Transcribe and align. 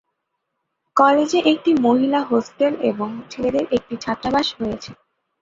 কলেজে 0.95 1.39
একটি 1.51 1.71
মহিলা 1.85 2.19
হোস্টেল 2.23 2.73
এবং 2.91 3.09
ছেলেদের 3.31 3.65
একটি 3.77 3.95
ছাত্রাবাস 3.97 4.47
রয়েছে। 4.59 4.91